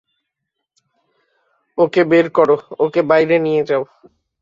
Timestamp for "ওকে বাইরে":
2.79-3.35